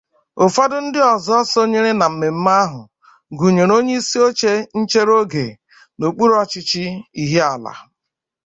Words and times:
Ụfọdụ 0.43 0.77
ndị 0.85 0.99
ọzọ 1.13 1.35
sonyere 1.51 1.91
na 1.99 2.05
mmemme 2.11 2.51
ahụ 2.63 2.81
gụnyèrè 3.37 3.73
onyeisioche 3.79 4.51
nchere 4.79 5.13
ogè 5.21 5.45
n'okpuru 5.97 6.33
ọchịchị 6.41 6.83
Ihiala 7.21 7.71